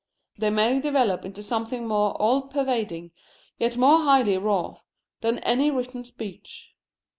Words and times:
They 0.35 0.49
may 0.49 0.81
develop 0.81 1.25
into 1.25 1.43
something 1.43 1.87
more 1.87 2.19
all 2.19 2.47
pervading, 2.47 3.11
yet 3.59 3.77
more 3.77 3.99
highly 3.99 4.35
wrought, 4.35 4.79
than 5.19 5.37
any 5.43 5.69
written 5.69 6.03
speech. 6.05 6.73